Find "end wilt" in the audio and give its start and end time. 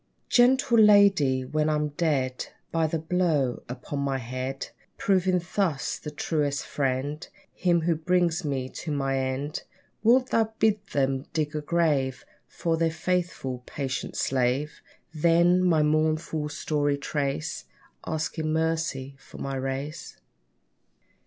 9.19-10.31